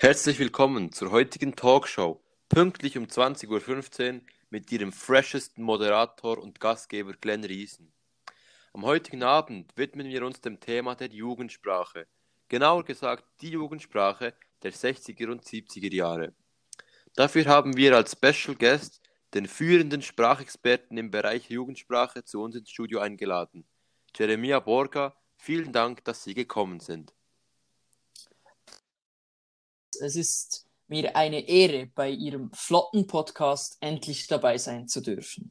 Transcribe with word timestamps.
Herzlich 0.00 0.38
willkommen 0.38 0.92
zur 0.92 1.10
heutigen 1.10 1.56
Talkshow, 1.56 2.20
pünktlich 2.48 2.96
um 2.96 3.06
20.15 3.06 4.14
Uhr 4.14 4.20
mit 4.48 4.70
Ihrem 4.70 4.92
freshesten 4.92 5.64
Moderator 5.64 6.38
und 6.38 6.60
Gastgeber 6.60 7.14
Glenn 7.20 7.42
Riesen. 7.42 7.92
Am 8.72 8.84
heutigen 8.84 9.24
Abend 9.24 9.76
widmen 9.76 10.06
wir 10.06 10.24
uns 10.24 10.40
dem 10.40 10.60
Thema 10.60 10.94
der 10.94 11.08
Jugendsprache, 11.08 12.06
genauer 12.48 12.84
gesagt 12.84 13.24
die 13.40 13.50
Jugendsprache 13.50 14.34
der 14.62 14.72
60er 14.72 15.32
und 15.32 15.42
70er 15.42 15.92
Jahre. 15.92 16.32
Dafür 17.16 17.46
haben 17.46 17.76
wir 17.76 17.96
als 17.96 18.12
Special 18.12 18.54
Guest 18.56 19.00
den 19.34 19.48
führenden 19.48 20.02
Sprachexperten 20.02 20.96
im 20.96 21.10
Bereich 21.10 21.50
Jugendsprache 21.50 22.22
zu 22.22 22.40
uns 22.40 22.54
ins 22.54 22.70
Studio 22.70 23.00
eingeladen. 23.00 23.66
Jeremia 24.16 24.60
Borga, 24.60 25.16
vielen 25.38 25.72
Dank, 25.72 26.04
dass 26.04 26.22
Sie 26.22 26.34
gekommen 26.34 26.78
sind. 26.78 27.17
Es 30.00 30.16
ist 30.16 30.66
mir 30.86 31.16
eine 31.16 31.48
Ehre, 31.48 31.86
bei 31.86 32.10
Ihrem 32.10 32.50
flotten 32.52 33.06
Podcast 33.06 33.76
endlich 33.80 34.26
dabei 34.26 34.56
sein 34.58 34.88
zu 34.88 35.00
dürfen. 35.00 35.50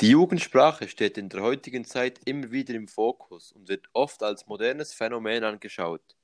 Die 0.00 0.08
Jugendsprache 0.08 0.88
steht 0.88 1.18
in 1.18 1.28
der 1.28 1.42
heutigen 1.42 1.84
Zeit 1.84 2.20
immer 2.24 2.50
wieder 2.50 2.74
im 2.74 2.88
Fokus 2.88 3.52
und 3.52 3.68
wird 3.68 3.86
oft 3.92 4.22
als 4.22 4.46
modernes 4.46 4.94
Phänomen 4.94 5.44
angeschaut. 5.44 6.16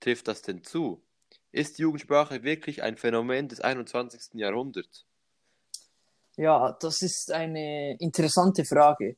Trifft 0.00 0.28
das 0.28 0.42
denn 0.42 0.64
zu? 0.64 1.00
Ist 1.52 1.78
die 1.78 1.82
Jugendsprache 1.82 2.42
wirklich 2.42 2.82
ein 2.82 2.96
Phänomen 2.96 3.48
des 3.48 3.60
21. 3.60 4.34
Jahrhunderts? 4.34 5.06
Ja, 6.36 6.76
das 6.80 7.02
ist 7.02 7.30
eine 7.30 7.96
interessante 7.98 8.64
Frage. 8.64 9.16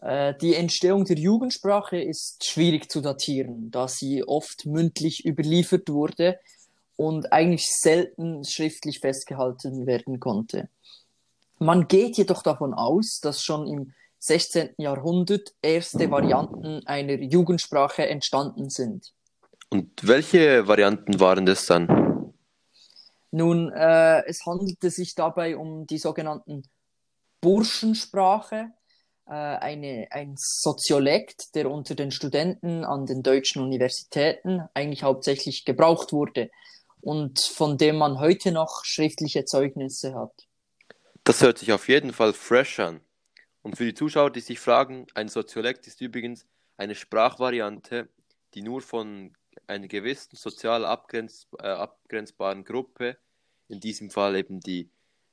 Äh, 0.00 0.34
die 0.40 0.54
Entstehung 0.54 1.04
der 1.04 1.18
Jugendsprache 1.18 2.00
ist 2.00 2.44
schwierig 2.44 2.90
zu 2.90 3.00
datieren, 3.00 3.70
da 3.70 3.88
sie 3.88 4.24
oft 4.24 4.66
mündlich 4.66 5.24
überliefert 5.24 5.88
wurde 5.88 6.38
und 6.96 7.32
eigentlich 7.32 7.66
selten 7.66 8.44
schriftlich 8.44 9.00
festgehalten 9.00 9.86
werden 9.86 10.20
konnte. 10.20 10.68
Man 11.58 11.88
geht 11.88 12.16
jedoch 12.16 12.42
davon 12.42 12.74
aus, 12.74 13.20
dass 13.20 13.42
schon 13.42 13.66
im 13.66 13.92
16. 14.20 14.70
Jahrhundert 14.78 15.54
erste 15.62 16.10
Varianten 16.10 16.86
einer 16.86 17.14
Jugendsprache 17.14 18.08
entstanden 18.08 18.68
sind. 18.68 19.12
Und 19.70 19.90
welche 20.06 20.66
Varianten 20.66 21.20
waren 21.20 21.46
das 21.46 21.66
dann? 21.66 22.32
Nun, 23.30 23.70
äh, 23.72 24.24
es 24.26 24.46
handelte 24.46 24.90
sich 24.90 25.14
dabei 25.14 25.56
um 25.56 25.86
die 25.86 25.98
sogenannten 25.98 26.62
Burschensprache, 27.40 28.72
eine, 29.32 30.08
ein 30.10 30.34
Soziolekt, 30.36 31.54
der 31.54 31.70
unter 31.70 31.94
den 31.94 32.10
Studenten 32.10 32.84
an 32.84 33.06
den 33.06 33.22
deutschen 33.22 33.62
Universitäten 33.62 34.62
eigentlich 34.74 35.02
hauptsächlich 35.02 35.64
gebraucht 35.64 36.12
wurde 36.12 36.50
und 37.00 37.40
von 37.40 37.78
dem 37.78 37.96
man 37.96 38.20
heute 38.20 38.52
noch 38.52 38.84
schriftliche 38.84 39.44
Zeugnisse 39.44 40.14
hat. 40.14 40.32
Das 41.24 41.42
hört 41.42 41.58
sich 41.58 41.72
auf 41.72 41.88
jeden 41.88 42.12
Fall 42.12 42.32
fresh 42.32 42.80
an. 42.80 43.00
Und 43.62 43.76
für 43.76 43.84
die 43.84 43.94
Zuschauer, 43.94 44.30
die 44.30 44.40
sich 44.40 44.60
fragen, 44.60 45.06
ein 45.14 45.28
Soziolekt 45.28 45.86
ist 45.86 46.00
übrigens 46.00 46.46
eine 46.78 46.94
Sprachvariante, 46.94 48.08
die 48.54 48.62
nur 48.62 48.80
von 48.80 49.34
einer 49.66 49.88
gewissen 49.88 50.36
sozial 50.36 50.86
abgrenz, 50.86 51.46
äh, 51.58 51.66
abgrenzbaren 51.66 52.64
Gruppe, 52.64 53.18
in 53.68 53.80
diesem 53.80 54.10
Fall 54.10 54.36
eben 54.36 54.60
die 54.60 54.88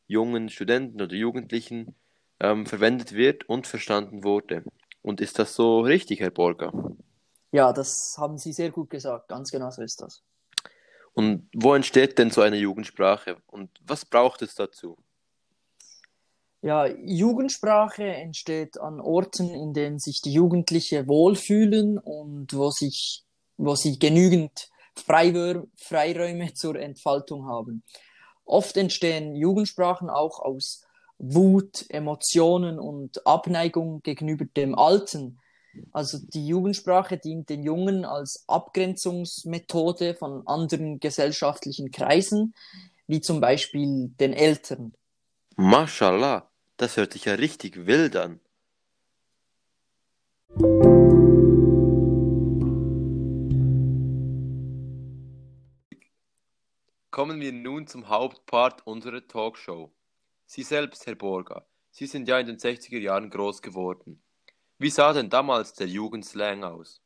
jungen 0.07 0.49
Studenten 0.49 1.01
oder 1.01 1.15
Jugendlichen, 1.15 1.95
ähm, 2.39 2.65
verwendet 2.65 3.13
wird 3.13 3.47
und 3.49 3.67
verstanden 3.67 4.23
wurde. 4.23 4.63
Und 5.01 5.21
ist 5.21 5.39
das 5.39 5.55
so 5.55 5.81
richtig, 5.81 6.19
Herr 6.19 6.31
Borger? 6.31 6.73
Ja, 7.51 7.71
das 7.71 8.15
haben 8.17 8.37
Sie 8.37 8.51
sehr 8.51 8.71
gut 8.71 8.89
gesagt. 8.89 9.29
Ganz 9.29 9.51
genau 9.51 9.69
so 9.69 9.81
ist 9.81 10.01
das. 10.01 10.23
Und 11.13 11.47
wo 11.53 11.73
entsteht 11.73 12.19
denn 12.19 12.29
so 12.29 12.41
eine 12.41 12.57
Jugendsprache 12.57 13.37
und 13.47 13.69
was 13.87 14.03
braucht 14.03 14.41
es 14.41 14.53
dazu? 14.55 14.97
Ja, 16.61 16.87
Jugendsprache 16.87 18.03
entsteht 18.03 18.79
an 18.79 18.99
Orten, 18.99 19.53
in 19.53 19.73
denen 19.73 19.99
sich 19.99 20.21
die 20.21 20.33
Jugendlichen 20.33 21.07
wohlfühlen 21.07 21.99
und 21.99 22.53
wo, 22.53 22.71
sich, 22.71 23.23
wo 23.55 23.75
sie 23.75 23.99
genügend 23.99 24.69
Freiräume 24.95 26.53
zur 26.55 26.75
Entfaltung 26.75 27.45
haben. 27.45 27.83
Oft 28.43 28.75
entstehen 28.77 29.35
Jugendsprachen 29.35 30.09
auch 30.09 30.39
aus 30.39 30.84
Wut, 31.17 31.85
Emotionen 31.89 32.79
und 32.79 33.25
Abneigung 33.25 34.01
gegenüber 34.01 34.45
dem 34.45 34.75
Alten. 34.75 35.39
Also 35.91 36.17
die 36.19 36.47
Jugendsprache 36.47 37.17
dient 37.17 37.49
den 37.49 37.63
Jungen 37.63 38.05
als 38.05 38.43
Abgrenzungsmethode 38.47 40.15
von 40.15 40.45
anderen 40.47 40.99
gesellschaftlichen 40.99 41.91
Kreisen, 41.91 42.53
wie 43.07 43.21
zum 43.21 43.41
Beispiel 43.41 44.09
den 44.19 44.33
Eltern. 44.33 44.93
Mashallah, 45.57 46.49
das 46.77 46.97
hört 46.97 47.13
sich 47.13 47.25
ja 47.25 47.35
richtig 47.35 47.85
wild 47.85 48.15
an. 48.15 48.39
Kommen 57.11 57.39
wir 57.39 57.53
nun 57.53 57.87
zum 57.87 58.09
Hauptpart 58.09 58.85
unserer 58.85 59.25
Talkshow. 59.25 59.89
Sie 60.45 60.63
selbst, 60.63 61.05
Herr 61.05 61.15
Borga, 61.15 61.65
Sie 61.91 62.07
sind 62.07 62.27
ja 62.27 62.39
in 62.39 62.47
den 62.47 62.57
60er 62.57 62.99
Jahren 62.99 63.29
groß 63.29 63.61
geworden. 63.61 64.21
Wie 64.77 64.89
sah 64.89 65.13
denn 65.13 65.29
damals 65.29 65.73
der 65.73 65.87
Jugendslang 65.87 66.63
aus? 66.63 67.01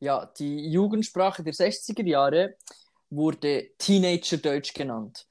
Ja, 0.00 0.26
die 0.38 0.70
Jugendsprache 0.70 1.42
der 1.42 1.52
60er 1.52 2.06
Jahre 2.06 2.56
wurde 3.10 3.70
Teenager-Deutsch 3.78 4.72
genannt 4.72 5.26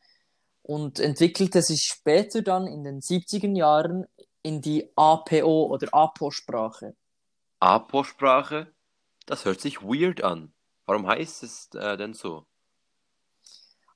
und 0.61 0.99
entwickelte 0.99 1.61
sich 1.61 1.81
später 1.81 2.41
dann 2.41 2.67
in 2.67 2.83
den 2.83 2.99
70er 2.99 3.55
Jahren 3.57 4.05
in 4.43 4.61
die 4.61 4.91
APO 4.95 5.65
oder 5.65 5.87
APO-Sprache. 5.91 6.95
APO-Sprache? 7.59 8.73
Das 9.25 9.45
hört 9.45 9.61
sich 9.61 9.81
weird 9.81 10.23
an. 10.23 10.53
Warum 10.85 11.07
heißt 11.07 11.43
es 11.43 11.69
äh, 11.73 11.97
denn 11.97 12.13
so? 12.13 12.45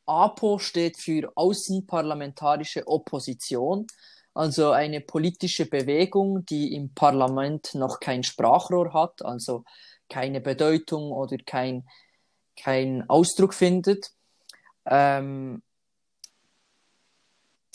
APO 0.07 0.59
steht 0.59 0.97
für 0.97 1.31
Außenparlamentarische 1.35 2.87
Opposition, 2.87 3.87
also 4.33 4.71
eine 4.71 5.01
politische 5.01 5.65
Bewegung, 5.65 6.45
die 6.45 6.73
im 6.75 6.93
Parlament 6.93 7.73
noch 7.73 7.99
kein 7.99 8.23
Sprachrohr 8.23 8.93
hat, 8.93 9.23
also 9.25 9.63
keine 10.09 10.41
Bedeutung 10.41 11.11
oder 11.11 11.37
kein, 11.37 11.87
kein 12.55 13.09
Ausdruck 13.09 13.53
findet, 13.53 14.11
ähm, 14.85 15.61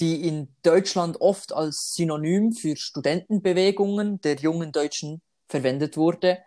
die 0.01 0.27
in 0.27 0.55
Deutschland 0.63 1.21
oft 1.21 1.53
als 1.53 1.93
Synonym 1.95 2.53
für 2.53 2.77
Studentenbewegungen 2.77 4.21
der 4.21 4.37
jungen 4.37 4.73
Deutschen 4.73 5.21
verwendet 5.49 5.97
wurde 5.97 6.39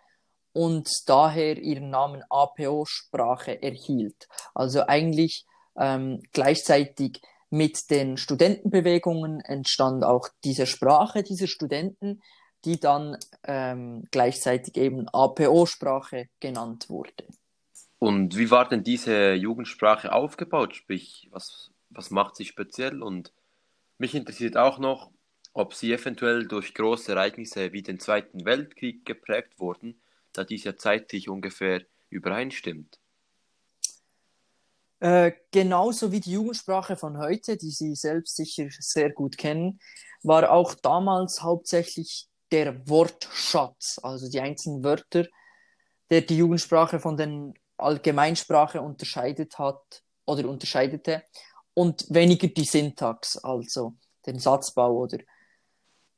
und 0.52 0.90
daher 1.06 1.58
ihren 1.58 1.90
Namen 1.90 2.22
APO-Sprache 2.28 3.62
erhielt. 3.62 4.28
Also 4.54 4.86
eigentlich 4.86 5.46
ähm, 5.78 6.22
gleichzeitig 6.32 7.20
mit 7.50 7.90
den 7.90 8.16
Studentenbewegungen 8.16 9.40
entstand 9.40 10.04
auch 10.04 10.28
diese 10.44 10.66
Sprache 10.66 11.22
dieser 11.22 11.46
Studenten, 11.46 12.22
die 12.64 12.80
dann 12.80 13.16
ähm, 13.44 14.04
gleichzeitig 14.10 14.76
eben 14.76 15.08
APO-Sprache 15.08 16.28
genannt 16.40 16.88
wurde. 16.88 17.24
Und 17.98 18.36
wie 18.36 18.50
war 18.50 18.68
denn 18.68 18.82
diese 18.82 19.34
Jugendsprache 19.34 20.12
aufgebaut? 20.12 20.74
Sprich, 20.74 21.28
was, 21.30 21.70
was 21.90 22.10
macht 22.10 22.36
sie 22.36 22.44
speziell? 22.44 23.02
Und 23.02 23.32
mich 23.98 24.14
interessiert 24.14 24.56
auch 24.56 24.78
noch, 24.78 25.10
ob 25.52 25.72
sie 25.72 25.92
eventuell 25.92 26.46
durch 26.46 26.74
große 26.74 27.12
Ereignisse 27.12 27.72
wie 27.72 27.82
den 27.82 27.98
Zweiten 27.98 28.44
Weltkrieg 28.44 29.06
geprägt 29.06 29.58
wurden, 29.58 30.02
da 30.32 30.44
dies 30.44 30.64
ja 30.64 30.76
zeitlich 30.76 31.30
ungefähr 31.30 31.82
übereinstimmt. 32.10 32.98
Äh, 35.00 35.32
genauso 35.50 36.10
wie 36.10 36.20
die 36.20 36.32
Jugendsprache 36.32 36.96
von 36.96 37.18
heute, 37.18 37.56
die 37.56 37.70
Sie 37.70 37.94
selbst 37.94 38.36
sicher 38.36 38.66
sehr 38.70 39.10
gut 39.12 39.36
kennen, 39.36 39.78
war 40.22 40.50
auch 40.50 40.74
damals 40.74 41.42
hauptsächlich 41.42 42.28
der 42.50 42.88
Wortschatz, 42.88 43.98
also 44.02 44.30
die 44.30 44.40
einzelnen 44.40 44.82
Wörter, 44.82 45.26
der 46.10 46.22
die 46.22 46.38
Jugendsprache 46.38 46.98
von 47.00 47.16
den 47.16 47.54
Allgemeinsprache 47.76 48.80
unterscheidet 48.80 49.58
hat 49.58 50.02
oder 50.24 50.48
unterscheidete 50.48 51.22
und 51.74 52.06
weniger 52.08 52.48
die 52.48 52.64
Syntax, 52.64 53.36
also 53.36 53.96
den 54.24 54.38
Satzbau 54.38 54.92
oder. 54.96 55.18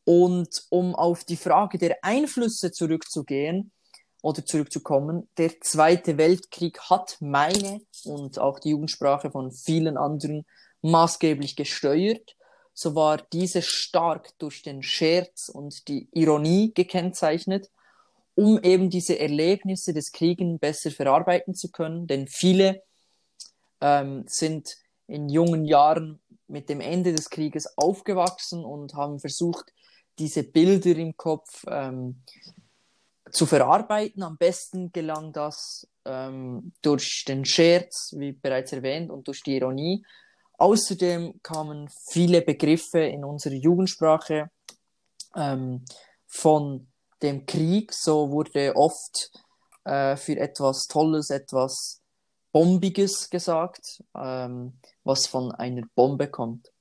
Und 0.05 0.65
um 0.71 0.95
auf 0.95 1.25
die 1.25 1.37
Frage 1.37 1.79
der 1.79 1.99
Einflüsse 2.03 2.71
zurückzugehen, 2.71 3.73
oder 4.23 4.45
zurückzukommen, 4.45 5.29
der 5.39 5.61
Zweite 5.61 6.19
Weltkrieg 6.19 6.81
hat 6.91 7.17
meine 7.21 7.81
und 8.05 8.39
auch 8.39 8.59
die 8.59 8.71
Jugendsprache 8.71 9.31
von 9.31 9.53
vielen 9.53 9.97
anderen 9.97 10.45
maßgeblich 10.83 11.57
gesteuert, 11.57 12.37
so 12.73 12.95
war 12.95 13.19
diese 13.33 13.63
stark 13.63 14.39
durch 14.39 14.63
den 14.63 14.83
Scherz 14.83 15.49
und 15.49 15.89
die 15.89 16.09
Ironie 16.13 16.73
gekennzeichnet, 16.75 17.71
um 18.37 18.63
eben 18.63 18.89
diese 18.89 19.19
Erlebnisse 19.19 19.93
des 19.93 20.13
Krieges 20.13 20.61
besser 20.61 20.93
verarbeiten 20.93 21.55
zu 21.55 21.71
können. 21.73 22.07
Denn 22.07 22.29
viele 22.29 22.83
ähm, 23.81 24.25
sind 24.29 24.77
in 25.09 25.29
jungen 25.29 25.65
Jahren 25.65 26.21
mit 26.47 26.69
dem 26.69 26.81
Ende 26.81 27.13
des 27.13 27.31
Krieges 27.31 27.77
aufgewachsen 27.77 28.65
und 28.65 28.95
haben 28.95 29.19
versucht, 29.19 29.73
diese 30.21 30.45
Bilder 30.45 30.97
im 30.97 31.17
Kopf 31.17 31.65
ähm, 31.69 32.23
zu 33.31 33.47
verarbeiten. 33.47 34.23
Am 34.23 34.37
besten 34.37 34.93
gelang 34.93 35.33
das 35.33 35.89
ähm, 36.05 36.73
durch 36.83 37.25
den 37.27 37.45
Scherz, 37.45 38.15
wie 38.17 38.33
bereits 38.33 38.73
erwähnt, 38.73 39.11
und 39.11 39.27
durch 39.29 39.43
die 39.43 39.57
Ironie. 39.57 40.05
Außerdem 40.59 41.41
kamen 41.43 41.89
viele 42.11 42.43
Begriffe 42.43 43.01
in 43.01 43.25
unsere 43.25 43.55
Jugendsprache 43.55 44.51
ähm, 45.37 45.85
von 46.27 46.89
dem 47.23 47.47
Krieg. 47.47 47.93
So 47.93 48.31
wurde 48.31 48.75
oft 48.75 49.31
äh, 49.85 50.17
für 50.17 50.37
etwas 50.37 50.87
Tolles, 50.89 51.31
etwas 51.31 52.03
Bombiges 52.53 53.31
gesagt, 53.31 54.03
ähm, 54.17 54.73
was 55.05 55.27
von 55.27 55.53
einer 55.53 55.83
Bombe 55.95 56.29
kommt. 56.29 56.73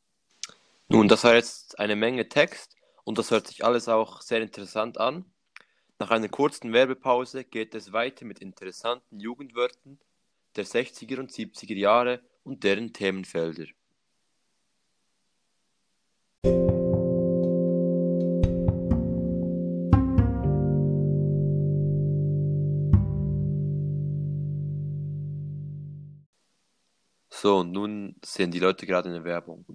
Nun, 0.88 1.08
das 1.08 1.24
war 1.24 1.36
jetzt 1.36 1.80
eine 1.80 1.96
Menge 1.96 2.30
Text 2.30 2.76
und 3.04 3.18
das 3.18 3.32
hört 3.32 3.48
sich 3.48 3.64
alles 3.64 3.88
auch 3.88 4.22
sehr 4.22 4.42
interessant 4.42 5.00
an. 5.00 5.26
Nach 6.00 6.12
einer 6.12 6.30
kurzen 6.30 6.74
Werbepause 6.74 7.44
geht 7.44 7.74
es 7.74 7.92
weiter 7.92 8.24
mit 8.24 8.40
interessanten 8.40 9.20
Jugendwörtern 9.20 9.98
der 10.56 10.66
60er 10.66 11.20
und 11.20 11.32
70er 11.32 11.76
Jahre 11.76 12.22
und 12.44 12.64
deren 12.64 12.94
Themenfelder. 12.94 13.66
So, 27.30 27.58
und 27.58 27.72
nun 27.72 28.16
sehen 28.24 28.52
die 28.52 28.60
Leute 28.60 28.86
gerade 28.86 29.10
eine 29.10 29.24
Werbung. 29.24 29.66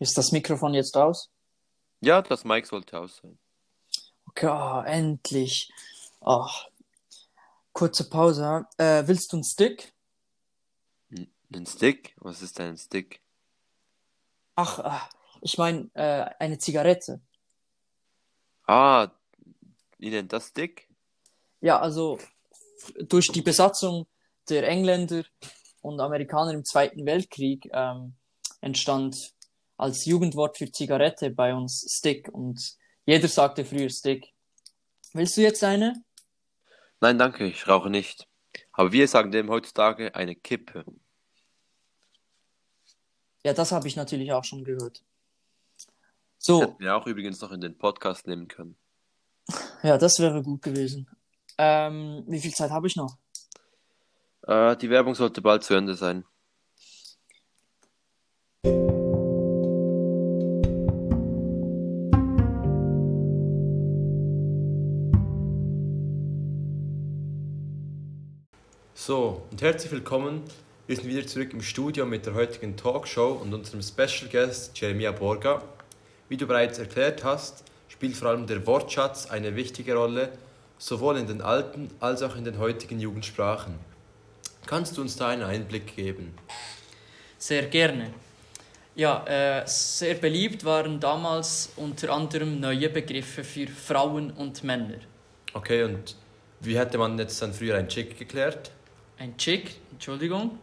Ist 0.00 0.18
das 0.18 0.32
Mikrofon 0.32 0.74
jetzt 0.74 0.96
aus? 0.96 1.30
Ja, 2.00 2.22
das 2.22 2.44
Mic 2.44 2.66
sollte 2.66 2.98
aus 2.98 3.16
sein. 3.22 3.38
Oh, 4.42 4.82
endlich. 4.84 5.70
Oh. 6.20 6.48
Kurze 7.72 8.08
Pause. 8.08 8.66
Äh, 8.78 9.06
willst 9.06 9.32
du 9.32 9.36
einen 9.36 9.44
Stick? 9.44 9.92
Ein 11.10 11.66
Stick? 11.66 12.14
Was 12.18 12.42
ist 12.42 12.58
denn 12.58 12.70
ein 12.70 12.76
Stick? 12.76 13.20
Ach, 14.56 14.78
ach 14.80 15.10
ich 15.44 15.58
meine 15.58 15.90
äh, 15.94 16.30
eine 16.38 16.58
Zigarette. 16.58 17.20
Ah, 18.66 19.08
wie 19.98 20.10
nennt 20.10 20.32
das 20.32 20.48
Stick? 20.48 20.88
Ja, 21.60 21.78
also 21.80 22.18
durch 22.98 23.28
die 23.28 23.42
Besatzung 23.42 24.06
der 24.48 24.66
Engländer 24.66 25.24
und 25.82 26.00
Amerikaner 26.00 26.52
im 26.52 26.64
Zweiten 26.64 27.04
Weltkrieg 27.04 27.68
ähm, 27.72 28.14
entstand 28.62 29.34
als 29.76 30.06
Jugendwort 30.06 30.56
für 30.56 30.70
Zigarette 30.72 31.30
bei 31.30 31.54
uns 31.54 31.86
Stick 31.90 32.28
und 32.32 32.76
jeder 33.06 33.28
sagte 33.28 33.64
früher 33.64 33.90
Stick. 33.90 34.32
Willst 35.12 35.36
du 35.36 35.42
jetzt 35.42 35.62
eine? 35.62 36.02
Nein, 37.00 37.18
danke, 37.18 37.46
ich 37.46 37.68
rauche 37.68 37.90
nicht. 37.90 38.26
Aber 38.72 38.92
wir 38.92 39.06
sagen 39.08 39.30
dem 39.30 39.50
heutzutage 39.50 40.14
eine 40.14 40.34
Kippe. 40.34 40.84
Ja, 43.44 43.52
das 43.52 43.72
habe 43.72 43.86
ich 43.86 43.96
natürlich 43.96 44.32
auch 44.32 44.44
schon 44.44 44.64
gehört. 44.64 45.04
So. 46.38 46.60
Das 46.60 46.68
hätten 46.68 46.82
wir 46.82 46.96
auch 46.96 47.06
übrigens 47.06 47.40
noch 47.40 47.52
in 47.52 47.60
den 47.60 47.76
Podcast 47.78 48.26
nehmen 48.26 48.48
können. 48.48 48.76
Ja, 49.82 49.98
das 49.98 50.18
wäre 50.18 50.42
gut 50.42 50.62
gewesen. 50.62 51.06
Ähm, 51.58 52.24
wie 52.26 52.40
viel 52.40 52.52
Zeit 52.52 52.70
habe 52.70 52.86
ich 52.86 52.96
noch? 52.96 53.18
Äh, 54.46 54.78
die 54.78 54.88
Werbung 54.88 55.14
sollte 55.14 55.42
bald 55.42 55.62
zu 55.62 55.74
Ende 55.74 55.94
sein. 55.94 56.24
So, 68.96 69.42
und 69.50 69.60
herzlich 69.60 69.90
willkommen. 69.90 70.44
Wir 70.86 70.94
sind 70.94 71.08
wieder 71.08 71.26
zurück 71.26 71.52
im 71.52 71.62
Studio 71.62 72.06
mit 72.06 72.26
der 72.26 72.34
heutigen 72.34 72.76
Talkshow 72.76 73.32
und 73.42 73.52
unserem 73.52 73.82
Special 73.82 74.30
Guest 74.30 74.78
Jeremia 74.78 75.10
Borga. 75.10 75.64
Wie 76.28 76.36
du 76.36 76.46
bereits 76.46 76.78
erklärt 76.78 77.24
hast, 77.24 77.64
spielt 77.88 78.14
vor 78.14 78.28
allem 78.28 78.46
der 78.46 78.64
Wortschatz 78.68 79.26
eine 79.26 79.56
wichtige 79.56 79.96
Rolle, 79.96 80.30
sowohl 80.78 81.18
in 81.18 81.26
den 81.26 81.42
alten 81.42 81.90
als 81.98 82.22
auch 82.22 82.36
in 82.36 82.44
den 82.44 82.58
heutigen 82.58 83.00
Jugendsprachen. 83.00 83.74
Kannst 84.64 84.96
du 84.96 85.00
uns 85.00 85.16
da 85.16 85.26
einen 85.26 85.42
Einblick 85.42 85.96
geben? 85.96 86.32
Sehr 87.36 87.64
gerne. 87.64 88.14
Ja, 88.94 89.24
äh, 89.26 89.66
sehr 89.66 90.14
beliebt 90.14 90.64
waren 90.64 91.00
damals 91.00 91.72
unter 91.74 92.12
anderem 92.12 92.60
neue 92.60 92.88
Begriffe 92.90 93.42
für 93.42 93.66
Frauen 93.66 94.30
und 94.30 94.62
Männer. 94.62 94.98
Okay, 95.52 95.82
und 95.82 96.14
wie 96.60 96.78
hätte 96.78 96.96
man 96.96 97.18
jetzt 97.18 97.42
dann 97.42 97.52
früher 97.52 97.76
ein 97.76 97.88
Chick 97.88 98.16
geklärt? 98.16 98.70
Ein 99.18 99.36
Chick, 99.36 99.76
Entschuldigung. 99.92 100.58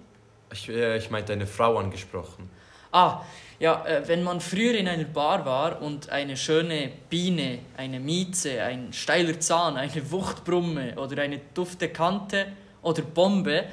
Ich, 0.51 0.68
äh, 0.69 0.98
ich 0.98 1.09
meinte 1.09 1.33
eine 1.33 1.48
Frau 1.48 1.77
angesprochen. 1.77 2.50
Ah, 2.92 3.21
ja, 3.59 3.86
äh, 3.86 4.07
wenn 4.07 4.24
man 4.24 4.42
früher 4.42 4.74
in 4.74 4.88
einer 4.88 5.06
Bar 5.06 5.45
war 5.45 5.81
und 5.81 6.09
eine 6.09 6.36
schöne 6.36 6.92
Biene, 7.09 7.59
eine 7.77 8.00
Mieze, 8.00 8.62
ein 8.62 8.92
steiler 8.92 9.39
Zahn, 9.39 9.77
eine 9.77 10.12
Wuchtbrumme 10.12 10.95
oder 11.00 11.21
eine 11.21 11.39
dufte 11.53 11.89
Kante 11.89 12.48
oder 12.81 13.01
Bombe 13.03 13.65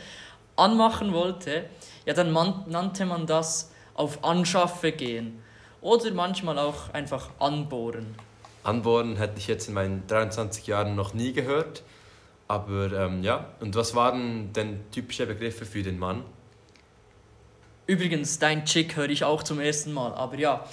anmachen 0.54 1.12
wollte, 1.12 1.64
ja, 2.06 2.14
dann 2.14 2.30
man, 2.30 2.64
nannte 2.68 3.06
man 3.06 3.26
das 3.26 3.72
auf 3.94 4.22
Anschaffe 4.22 4.92
gehen 4.92 5.42
oder 5.80 6.12
manchmal 6.12 6.58
auch 6.58 6.92
einfach 6.92 7.30
anbohren. 7.38 8.14
Anbohren 8.62 9.16
hätte 9.16 9.38
ich 9.38 9.48
jetzt 9.48 9.68
in 9.68 9.74
meinen 9.74 10.06
23 10.06 10.66
Jahren 10.66 10.94
noch 10.94 11.14
nie 11.14 11.32
gehört. 11.32 11.82
Aber 12.48 12.90
ähm, 12.92 13.22
ja, 13.22 13.52
und 13.60 13.74
was 13.76 13.94
waren 13.94 14.52
denn 14.54 14.90
typische 14.90 15.26
Begriffe 15.26 15.66
für 15.66 15.82
den 15.82 15.98
Mann? 15.98 16.24
Übrigens, 17.86 18.38
dein 18.38 18.64
Chick 18.64 18.96
höre 18.96 19.10
ich 19.10 19.22
auch 19.24 19.42
zum 19.42 19.60
ersten 19.60 19.92
Mal, 19.92 20.12
aber 20.14 20.36
ja. 20.36 20.64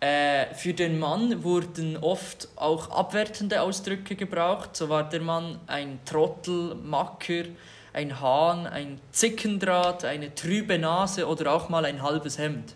Äh, 0.00 0.54
für 0.54 0.74
den 0.74 0.98
Mann 0.98 1.44
wurden 1.44 1.96
oft 1.96 2.48
auch 2.56 2.90
abwertende 2.90 3.62
Ausdrücke 3.62 4.16
gebraucht. 4.16 4.76
So 4.76 4.88
war 4.88 5.08
der 5.08 5.20
Mann 5.20 5.58
ein 5.66 6.00
Trottel, 6.04 6.74
Macker, 6.74 7.44
ein 7.94 8.20
Hahn, 8.20 8.66
ein 8.66 9.00
Zickendraht, 9.12 10.04
eine 10.04 10.34
trübe 10.34 10.78
Nase 10.78 11.26
oder 11.26 11.52
auch 11.52 11.68
mal 11.68 11.84
ein 11.84 12.02
halbes 12.02 12.38
Hemd. 12.38 12.74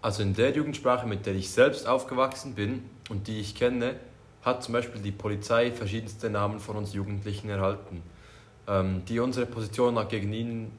Also 0.00 0.22
in 0.22 0.34
der 0.34 0.52
Jugendsprache, 0.52 1.06
mit 1.06 1.26
der 1.26 1.34
ich 1.34 1.50
selbst 1.50 1.86
aufgewachsen 1.86 2.54
bin 2.54 2.88
und 3.10 3.26
die 3.26 3.40
ich 3.40 3.54
kenne, 3.54 3.96
hat 4.42 4.62
zum 4.62 4.72
Beispiel 4.72 5.00
die 5.00 5.12
Polizei 5.12 5.70
verschiedenste 5.70 6.30
Namen 6.30 6.60
von 6.60 6.76
uns 6.76 6.92
Jugendlichen 6.94 7.50
erhalten, 7.50 8.02
ähm, 8.66 9.02
die 9.06 9.20
unsere 9.20 9.46
Position 9.46 9.98
gegen 10.08 10.32
ihn, 10.32 10.72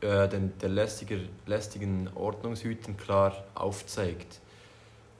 äh, 0.00 0.28
den, 0.28 0.56
der 0.58 0.68
lästiger, 0.68 1.16
lästigen 1.46 2.08
Ordnungshüten, 2.14 2.96
klar 2.96 3.44
aufzeigt. 3.54 4.40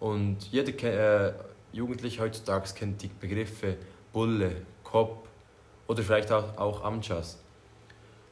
Und 0.01 0.45
jeder 0.53 1.29
äh, 1.29 1.33
Jugendliche 1.73 2.23
heutzutage 2.23 2.73
kennt 2.75 3.03
die 3.03 3.09
Begriffe 3.09 3.77
Bulle, 4.13 4.63
Cop 4.85 5.27
oder 5.87 6.03
vielleicht 6.03 6.31
auch, 6.31 6.57
auch 6.57 6.85
Amchas. 6.85 7.43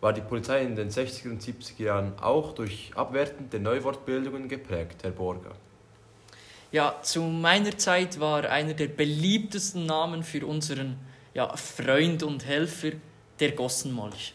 War 0.01 0.13
die 0.13 0.21
Polizei 0.21 0.63
in 0.63 0.77
den 0.77 0.91
60er 0.91 1.31
und 1.31 1.43
70er 1.43 1.83
Jahren 1.83 2.19
auch 2.21 2.53
durch 2.53 2.93
abwertende 2.95 3.59
Neuwortbildungen 3.59 4.49
geprägt, 4.49 5.03
Herr 5.03 5.11
Borger? 5.11 5.53
Ja, 6.77 7.01
zu 7.01 7.23
meiner 7.23 7.79
Zeit 7.79 8.21
war 8.21 8.51
einer 8.51 8.75
der 8.75 8.89
beliebtesten 8.89 9.87
Namen 9.87 10.23
für 10.23 10.47
unseren 10.47 10.99
ja, 11.33 11.57
Freund 11.57 12.23
und 12.23 12.45
Helfer 12.45 12.91
der 13.41 13.53
Gossenmolch. 13.53 14.35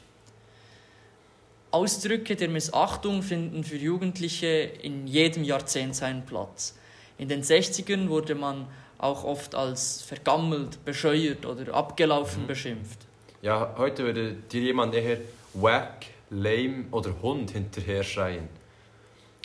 Ausdrücke 1.69 2.36
der 2.36 2.50
Missachtung 2.50 3.21
finden 3.21 3.63
für 3.63 3.75
Jugendliche 3.75 4.48
in 4.48 5.05
jedem 5.05 5.43
Jahrzehnt 5.43 5.95
seinen 5.95 6.25
Platz. 6.25 6.75
In 7.19 7.29
den 7.29 7.43
60ern 7.43 8.10
wurde 8.10 8.33
man 8.33 8.65
auch 8.98 9.24
oft 9.24 9.53
als 9.53 10.01
vergammelt, 10.01 10.83
bescheuert 10.83 11.45
oder 11.45 11.71
abgelaufen 11.75 12.41
mhm. 12.41 12.48
beschimpft. 12.48 13.05
Ja, 13.43 13.75
heute 13.77 14.03
würde 14.03 14.33
dir 14.51 14.62
jemand 14.62 14.95
eher 14.95 15.19
wack, 15.53 16.07
lame 16.31 16.86
oder 16.89 17.21
Hund 17.21 17.51
hinterher 17.51 18.03
schreien. 18.03 18.50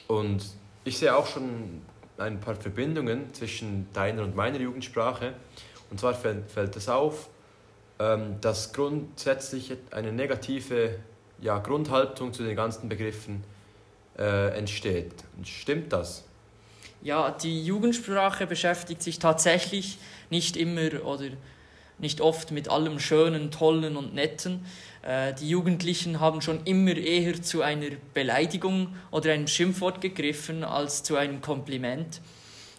Und 0.08 0.46
ich 0.84 0.96
sehe 0.96 1.14
auch 1.14 1.26
schon 1.26 1.82
ein 2.18 2.40
paar 2.40 2.54
Verbindungen 2.54 3.32
zwischen 3.34 3.88
deiner 3.92 4.22
und 4.22 4.34
meiner 4.34 4.58
Jugendsprache. 4.58 5.34
Und 5.90 6.00
zwar 6.00 6.14
fällt, 6.14 6.76
es 6.76 6.88
auf, 6.88 7.28
ähm, 7.98 8.40
dass 8.40 8.72
grundsätzlich 8.72 9.72
eine 9.90 10.12
negative 10.12 10.98
ja, 11.40 11.58
Grundhaltung 11.58 12.32
zu 12.32 12.42
den 12.42 12.56
ganzen 12.56 12.88
Begriffen 12.88 13.44
äh, 14.18 14.56
entsteht. 14.56 15.12
Stimmt 15.44 15.92
das? 15.92 16.24
Ja, 17.02 17.30
die 17.30 17.64
Jugendsprache 17.64 18.46
beschäftigt 18.46 19.02
sich 19.02 19.18
tatsächlich 19.18 19.98
nicht 20.30 20.56
immer 20.56 21.04
oder 21.04 21.28
nicht 21.98 22.20
oft 22.20 22.50
mit 22.50 22.68
allem 22.68 22.98
Schönen, 22.98 23.50
Tollen 23.50 23.96
und 23.96 24.14
Netten. 24.14 24.64
Äh, 25.02 25.34
die 25.34 25.48
Jugendlichen 25.48 26.20
haben 26.20 26.42
schon 26.42 26.64
immer 26.64 26.96
eher 26.96 27.40
zu 27.42 27.62
einer 27.62 27.90
Beleidigung 28.12 28.94
oder 29.10 29.32
einem 29.32 29.46
Schimpfwort 29.46 30.00
gegriffen 30.00 30.64
als 30.64 31.02
zu 31.02 31.16
einem 31.16 31.40
Kompliment. 31.40 32.20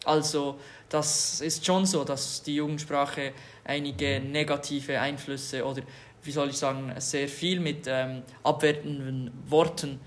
Also 0.05 0.59
das 0.89 1.41
ist 1.41 1.65
schon 1.65 1.86
so, 1.86 2.03
dass 2.03 2.43
die 2.43 2.55
Jugendsprache 2.55 3.33
einige 3.65 4.19
negative 4.21 5.00
Einflüsse 5.00 5.65
oder 5.65 5.81
wie 6.24 6.31
soll 6.31 6.50
ich 6.50 6.57
sagen, 6.57 6.93
sehr 7.00 7.27
viel 7.27 7.59
mit 7.59 7.86
ähm, 7.88 8.24
abwertenden 8.43 9.31
Worten 9.47 10.00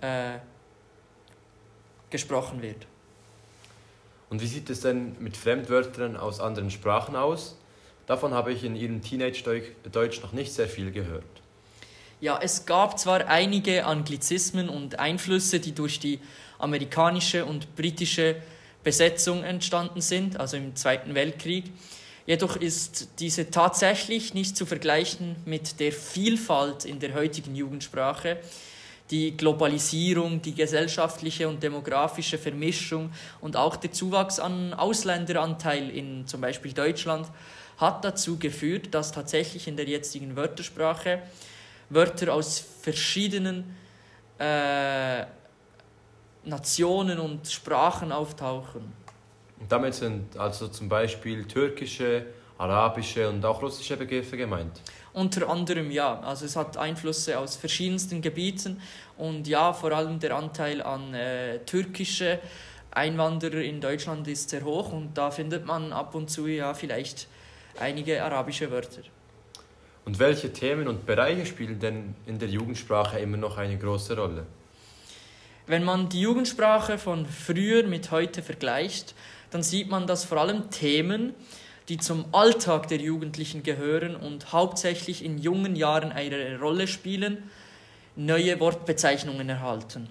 äh, 0.00 0.38
gesprochen 2.10 2.62
wird. 2.62 2.86
Und 4.30 4.40
wie 4.40 4.46
sieht 4.46 4.70
es 4.70 4.80
denn 4.80 5.16
mit 5.20 5.36
Fremdwörtern 5.36 6.16
aus 6.16 6.40
anderen 6.40 6.70
Sprachen 6.70 7.16
aus? 7.16 7.56
Davon 8.06 8.34
habe 8.34 8.52
ich 8.52 8.62
in 8.62 8.76
Ihrem 8.76 9.02
Teenage-Deutsch 9.02 10.22
noch 10.22 10.32
nicht 10.32 10.52
sehr 10.52 10.68
viel 10.68 10.92
gehört. 10.92 11.24
Ja, 12.20 12.38
es 12.40 12.64
gab 12.64 12.98
zwar 12.98 13.26
einige 13.26 13.84
Anglizismen 13.84 14.68
und 14.68 14.98
Einflüsse, 14.98 15.60
die 15.60 15.72
durch 15.72 15.98
die 15.98 16.20
amerikanische 16.58 17.44
und 17.44 17.76
britische 17.76 18.36
Besetzung 18.84 19.42
entstanden 19.42 20.00
sind, 20.00 20.38
also 20.38 20.56
im 20.56 20.76
Zweiten 20.76 21.14
Weltkrieg. 21.14 21.64
Jedoch 22.24 22.56
ist 22.56 23.08
diese 23.18 23.50
tatsächlich 23.50 24.34
nicht 24.34 24.56
zu 24.56 24.66
vergleichen 24.66 25.36
mit 25.44 25.78
der 25.80 25.92
Vielfalt 25.92 26.84
in 26.84 27.00
der 27.00 27.14
heutigen 27.14 27.54
Jugendsprache. 27.54 28.38
Die 29.10 29.36
Globalisierung, 29.36 30.42
die 30.42 30.54
gesellschaftliche 30.54 31.48
und 31.48 31.62
demografische 31.62 32.38
Vermischung 32.38 33.10
und 33.40 33.56
auch 33.56 33.76
der 33.76 33.92
Zuwachs 33.92 34.40
an 34.40 34.74
Ausländeranteil 34.74 35.90
in 35.90 36.26
zum 36.26 36.40
Beispiel 36.40 36.72
Deutschland 36.72 37.28
hat 37.76 38.04
dazu 38.04 38.38
geführt, 38.38 38.94
dass 38.94 39.12
tatsächlich 39.12 39.68
in 39.68 39.76
der 39.76 39.86
jetzigen 39.86 40.36
Wörtersprache 40.36 41.20
Wörter 41.90 42.34
aus 42.34 42.58
verschiedenen 42.58 43.76
äh, 44.38 45.24
Nationen 46.44 47.18
und 47.18 47.48
Sprachen 47.48 48.12
auftauchen. 48.12 48.92
Damit 49.68 49.94
sind 49.94 50.36
also 50.36 50.68
zum 50.68 50.88
Beispiel 50.88 51.44
türkische, 51.44 52.26
arabische 52.58 53.28
und 53.28 53.44
auch 53.44 53.62
russische 53.62 53.96
Begriffe 53.96 54.36
gemeint. 54.36 54.80
Unter 55.12 55.48
anderem 55.48 55.90
ja, 55.90 56.20
also 56.20 56.44
es 56.44 56.56
hat 56.56 56.76
Einflüsse 56.76 57.38
aus 57.38 57.56
verschiedensten 57.56 58.20
Gebieten 58.20 58.80
und 59.16 59.46
ja, 59.48 59.72
vor 59.72 59.92
allem 59.92 60.18
der 60.20 60.36
Anteil 60.36 60.82
an 60.82 61.14
äh, 61.14 61.60
türkische 61.60 62.38
Einwanderer 62.90 63.62
in 63.62 63.80
Deutschland 63.80 64.28
ist 64.28 64.50
sehr 64.50 64.64
hoch 64.64 64.92
und 64.92 65.16
da 65.16 65.30
findet 65.30 65.64
man 65.64 65.92
ab 65.92 66.14
und 66.14 66.30
zu 66.30 66.46
ja 66.46 66.74
vielleicht 66.74 67.28
einige 67.80 68.22
arabische 68.22 68.70
Wörter. 68.70 69.02
Und 70.04 70.18
welche 70.18 70.52
Themen 70.52 70.86
und 70.86 71.04
Bereiche 71.04 71.46
spielen 71.46 71.80
denn 71.80 72.14
in 72.26 72.38
der 72.38 72.48
Jugendsprache 72.48 73.18
immer 73.18 73.36
noch 73.36 73.58
eine 73.58 73.76
große 73.76 74.16
Rolle? 74.16 74.46
Wenn 75.66 75.82
man 75.82 76.08
die 76.08 76.20
Jugendsprache 76.20 76.96
von 76.96 77.26
früher 77.26 77.82
mit 77.82 78.12
heute 78.12 78.42
vergleicht, 78.42 79.16
dann 79.50 79.64
sieht 79.64 79.90
man, 79.90 80.06
dass 80.06 80.24
vor 80.24 80.38
allem 80.38 80.70
Themen, 80.70 81.34
die 81.88 81.98
zum 81.98 82.26
Alltag 82.32 82.86
der 82.86 82.98
Jugendlichen 82.98 83.64
gehören 83.64 84.14
und 84.14 84.52
hauptsächlich 84.52 85.24
in 85.24 85.38
jungen 85.38 85.74
Jahren 85.74 86.12
eine 86.12 86.60
Rolle 86.60 86.86
spielen, 86.86 87.50
neue 88.14 88.58
Wortbezeichnungen 88.60 89.48
erhalten. 89.48 90.08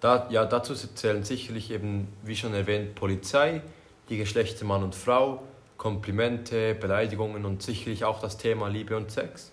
Da, 0.00 0.28
ja, 0.30 0.46
dazu 0.46 0.74
zählen 0.74 1.24
sicherlich 1.24 1.70
eben, 1.70 2.08
wie 2.22 2.36
schon 2.36 2.54
erwähnt, 2.54 2.94
Polizei, 2.94 3.60
die 4.08 4.16
Geschlechter 4.16 4.64
Mann 4.64 4.82
und 4.82 4.94
Frau, 4.94 5.42
Komplimente, 5.80 6.74
Beleidigungen 6.74 7.46
und 7.46 7.62
sicherlich 7.62 8.04
auch 8.04 8.20
das 8.20 8.36
Thema 8.36 8.68
Liebe 8.68 8.94
und 8.94 9.10
Sex. 9.10 9.50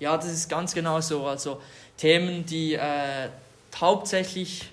Ja, 0.00 0.16
das 0.16 0.26
ist 0.26 0.48
ganz 0.48 0.74
genau 0.74 1.00
so. 1.00 1.24
Also 1.24 1.62
Themen, 1.96 2.44
die 2.44 2.74
äh, 2.74 3.28
hauptsächlich 3.76 4.72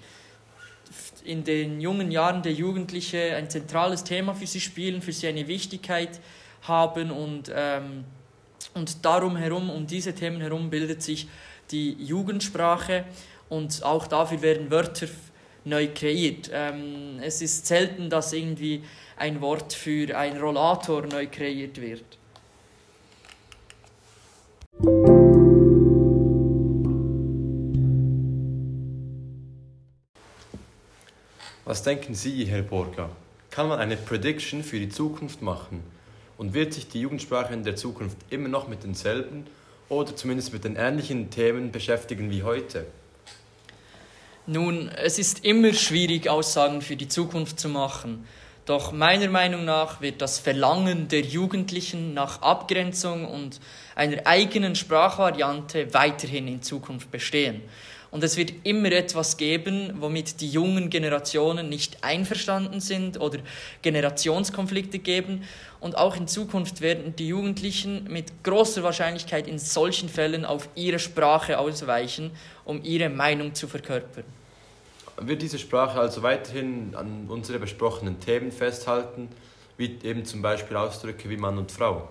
in 1.24 1.44
den 1.44 1.80
jungen 1.80 2.10
Jahren 2.10 2.42
der 2.42 2.54
Jugendliche 2.54 3.36
ein 3.36 3.52
zentrales 3.52 4.04
Thema 4.04 4.34
für 4.34 4.48
sie 4.48 4.60
spielen, 4.60 5.04
für 5.04 5.12
sie 5.12 5.28
eine 5.28 5.48
Wichtigkeit 5.48 6.20
haben 6.64 7.12
und, 7.12 7.52
ähm, 7.54 8.06
und 8.74 9.06
darum 9.06 9.36
herum, 9.36 9.70
um 9.70 9.86
diese 9.86 10.16
Themen 10.16 10.42
herum 10.42 10.72
bildet 10.72 11.04
sich 11.04 11.28
die 11.70 11.94
Jugendsprache 12.04 13.06
und 13.48 13.84
auch 13.84 14.08
dafür 14.08 14.42
werden 14.42 14.72
Wörter 14.72 15.06
neu 15.66 15.90
kreiert. 15.94 16.50
Ähm, 16.54 17.20
es 17.22 17.42
ist 17.42 17.66
selten, 17.66 18.10
dass 18.10 18.34
irgendwie 18.34 18.84
ein 19.18 19.42
Wort 19.42 19.74
für 19.74 20.16
ein 20.18 20.38
Rollator 20.38 21.06
neu 21.08 21.28
kreiert 21.28 21.82
wird. 21.82 22.04
Was 31.66 31.82
denken 31.82 32.14
Sie, 32.14 32.46
Herr 32.46 32.62
Borga? 32.62 33.10
Kann 33.50 33.68
man 33.68 33.80
eine 33.80 33.98
Prediction 33.98 34.64
für 34.64 34.80
die 34.80 34.90
Zukunft 34.90 35.42
machen? 35.42 35.82
Und 36.38 36.54
wird 36.54 36.74
sich 36.74 36.90
die 36.90 37.02
Jugendsprache 37.02 37.54
in 37.54 37.64
der 37.64 37.76
Zukunft 37.76 38.18
immer 38.30 38.50
noch 38.50 38.68
mit 38.68 38.84
denselben 38.84 39.48
oder 39.90 40.16
zumindest 40.16 40.54
mit 40.54 40.64
den 40.64 40.76
ähnlichen 40.76 41.30
Themen 41.30 41.72
beschäftigen 41.72 42.30
wie 42.30 42.44
heute? 42.44 42.86
Nun, 44.48 44.90
es 44.90 45.18
ist 45.18 45.44
immer 45.44 45.74
schwierig, 45.74 46.30
Aussagen 46.30 46.84
für 46.84 46.96
die 46.96 47.08
Zukunft 47.08 47.60
zu 47.60 47.68
machen. 47.68 48.28
Doch 48.68 48.92
meiner 48.92 49.28
Meinung 49.28 49.66
nach 49.66 50.02
wird 50.02 50.22
das 50.22 50.38
Verlangen 50.38 51.08
der 51.08 51.22
Jugendlichen 51.22 52.14
nach 52.14 52.44
Abgrenzung 52.44 53.28
und 53.28 53.60
einer 53.96 54.28
eigenen 54.28 54.76
Sprachvariante 54.76 55.92
weiterhin 55.96 56.48
in 56.48 56.62
Zukunft 56.62 57.10
bestehen. 57.10 57.62
Und 58.16 58.24
es 58.24 58.38
wird 58.38 58.54
immer 58.64 58.94
etwas 58.94 59.36
geben, 59.36 59.96
womit 60.00 60.40
die 60.40 60.50
jungen 60.50 60.90
Generationen 60.90 61.68
nicht 61.68 62.02
einverstanden 62.02 62.80
sind 62.80 63.20
oder 63.20 63.40
Generationskonflikte 63.82 65.00
geben. 65.00 65.44
Und 65.82 65.98
auch 65.98 66.16
in 66.16 66.26
Zukunft 66.26 66.80
werden 66.80 67.14
die 67.18 67.28
Jugendlichen 67.28 68.06
mit 68.06 68.42
großer 68.46 68.84
Wahrscheinlichkeit 68.84 69.50
in 69.50 69.60
solchen 69.60 70.08
Fällen 70.08 70.46
auf 70.46 70.70
ihre 70.76 70.98
Sprache 70.98 71.60
ausweichen, 71.60 72.32
um 72.64 72.82
ihre 72.86 73.10
Meinung 73.10 73.54
zu 73.54 73.68
verkörpern. 73.68 74.24
Wird 75.18 75.42
diese 75.42 75.60
Sprache 75.60 76.00
also 76.00 76.24
weiterhin 76.24 76.96
an 76.96 77.26
unsere 77.28 77.60
besprochenen 77.60 78.22
Themen 78.22 78.54
festhalten, 78.54 79.28
wie 79.76 80.00
eben 80.04 80.24
zum 80.24 80.42
Beispiel 80.42 80.78
Ausdrücke 80.78 81.30
wie 81.30 81.36
Mann 81.36 81.58
und 81.58 81.70
Frau? 81.70 82.08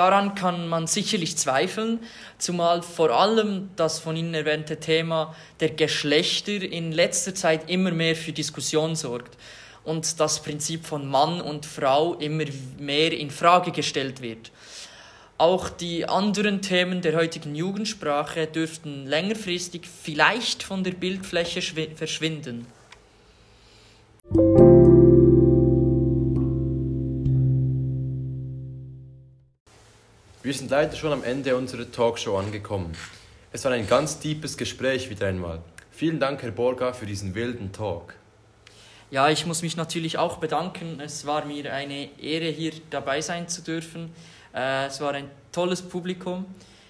Daran 0.00 0.34
kann 0.34 0.66
man 0.66 0.86
sicherlich 0.86 1.36
zweifeln, 1.36 1.98
zumal 2.38 2.80
vor 2.80 3.10
allem 3.10 3.68
das 3.76 3.98
von 3.98 4.16
Ihnen 4.16 4.32
erwähnte 4.32 4.80
Thema 4.80 5.36
der 5.60 5.68
Geschlechter 5.68 6.62
in 6.62 6.90
letzter 6.90 7.34
Zeit 7.34 7.68
immer 7.68 7.90
mehr 7.90 8.16
für 8.16 8.32
Diskussion 8.32 8.96
sorgt 8.96 9.36
und 9.84 10.18
das 10.18 10.42
Prinzip 10.42 10.86
von 10.86 11.06
Mann 11.06 11.42
und 11.42 11.66
Frau 11.66 12.14
immer 12.14 12.44
mehr 12.78 13.12
in 13.12 13.30
Frage 13.30 13.72
gestellt 13.72 14.22
wird. 14.22 14.52
Auch 15.36 15.68
die 15.68 16.06
anderen 16.06 16.62
Themen 16.62 17.02
der 17.02 17.14
heutigen 17.14 17.54
Jugendsprache 17.54 18.46
dürften 18.46 19.06
längerfristig 19.06 19.82
vielleicht 20.02 20.62
von 20.62 20.82
der 20.82 20.92
Bildfläche 20.92 21.60
verschwinden. 21.94 22.66
Wir 30.50 30.56
sind 30.56 30.72
leider 30.72 30.96
schon 30.96 31.12
am 31.12 31.22
Ende 31.22 31.54
unserer 31.54 31.88
Talkshow 31.88 32.36
angekommen. 32.36 32.90
Es 33.52 33.64
war 33.64 33.70
ein 33.70 33.86
ganz 33.86 34.18
deepes 34.18 34.56
Gespräch 34.56 35.08
wieder 35.08 35.28
einmal. 35.28 35.60
Vielen 35.92 36.18
Dank, 36.18 36.42
Herr 36.42 36.50
Borga, 36.50 36.92
für 36.92 37.06
diesen 37.06 37.36
wilden 37.36 37.70
Talk. 37.70 38.16
Ja, 39.12 39.28
ich 39.28 39.46
muss 39.46 39.62
mich 39.62 39.76
natürlich 39.76 40.18
auch 40.18 40.38
bedanken. 40.38 40.98
Es 40.98 41.24
war 41.24 41.44
mir 41.44 41.72
eine 41.72 42.18
Ehre, 42.20 42.46
hier 42.46 42.72
dabei 42.90 43.20
sein 43.20 43.46
zu 43.46 43.62
dürfen. 43.62 44.12
Äh, 44.52 44.86
es 44.86 45.00
war 45.00 45.12
ein 45.12 45.30
tolles 45.52 45.82
Publikum. 45.82 46.46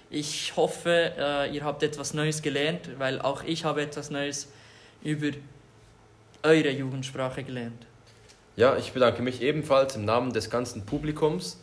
Ich 0.09 0.55
hoffe, 0.55 1.13
äh, 1.15 1.55
ihr 1.55 1.63
habt 1.63 1.83
etwas 1.83 2.15
Neues 2.15 2.41
gelernt, 2.41 2.89
weil 2.97 3.21
auch 3.21 3.43
ich 3.43 3.63
habe 3.63 3.83
etwas 3.83 4.09
Neues 4.09 4.47
über 5.03 5.37
eure 6.41 6.71
Jugendsprache 6.71 7.43
gelernt. 7.43 7.85
Ja, 8.55 8.75
ich 8.77 8.91
bedanke 8.91 9.21
mich 9.21 9.39
ebenfalls 9.43 9.95
im 9.95 10.05
Namen 10.05 10.33
des 10.33 10.49
ganzen 10.49 10.83
Publikums 10.83 11.60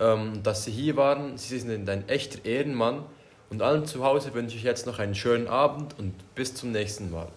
ähm, 0.00 0.42
dass 0.42 0.64
Sie 0.64 0.72
hier 0.72 0.96
waren. 0.96 1.36
Sie 1.38 1.58
sind 1.58 1.88
ein 1.88 2.08
echter 2.08 2.44
Ehrenmann. 2.44 3.04
Und 3.50 3.62
allen 3.62 3.84
zu 3.84 4.04
Hause 4.04 4.32
wünsche 4.34 4.56
ich 4.56 4.62
jetzt 4.62 4.86
noch 4.86 4.98
einen 4.98 5.14
schönen 5.14 5.48
Abend 5.48 5.98
und 5.98 6.14
bis 6.34 6.54
zum 6.54 6.72
nächsten 6.72 7.10
Mal. 7.10 7.28